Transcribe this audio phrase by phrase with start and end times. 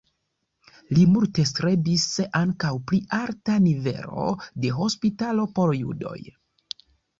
[0.97, 2.05] Li multe strebis
[2.39, 4.27] ankaŭ pri alta nivelo
[4.65, 6.19] de hospitalo por judoj.